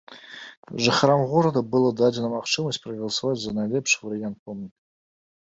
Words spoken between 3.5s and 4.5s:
найлепшы варыянт